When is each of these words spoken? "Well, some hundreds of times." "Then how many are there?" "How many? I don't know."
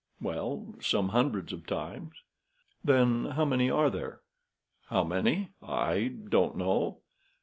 "Well, 0.19 0.73
some 0.79 1.09
hundreds 1.09 1.53
of 1.53 1.67
times." 1.67 2.13
"Then 2.83 3.25
how 3.25 3.45
many 3.45 3.69
are 3.69 3.91
there?" 3.91 4.21
"How 4.87 5.03
many? 5.03 5.49
I 5.61 6.11
don't 6.27 6.57
know." 6.57 7.01